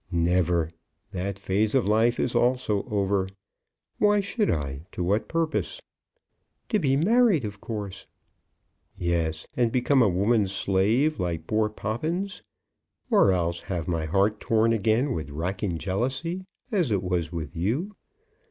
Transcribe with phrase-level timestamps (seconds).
[0.11, 0.71] "Never!
[1.11, 3.29] That phase of life is also over.
[3.99, 4.81] Why should I?
[4.93, 5.79] To what purpose?"
[6.69, 8.07] "To be married, of course."
[8.97, 12.41] "Yes; and become a woman's slave, like poor Poppins;
[13.11, 17.95] or else have my heart torn again with racking jealousy, as it was with you.